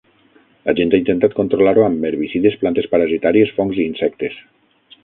[0.69, 4.43] La gent ha intentat controlar-ho amb herbicides, plantes parasitàries, fongs i insectes.